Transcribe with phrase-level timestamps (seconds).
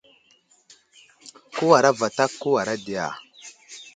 [1.53, 3.07] Kəwara vatak ,kəwara di ya?